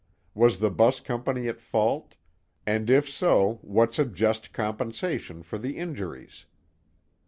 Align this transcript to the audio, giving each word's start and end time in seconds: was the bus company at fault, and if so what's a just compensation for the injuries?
was 0.33 0.57
the 0.59 0.71
bus 0.71 0.99
company 0.99 1.47
at 1.47 1.59
fault, 1.61 2.15
and 2.65 2.89
if 2.89 3.07
so 3.07 3.59
what's 3.61 3.99
a 3.99 4.03
just 4.05 4.51
compensation 4.51 5.43
for 5.43 5.59
the 5.59 5.77
injuries? 5.77 6.47